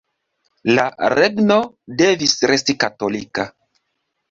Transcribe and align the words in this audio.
La 0.77 0.85
„regno“ 1.13 1.59
devis 2.03 2.35
resti 2.53 2.79
katolika. 2.87 3.49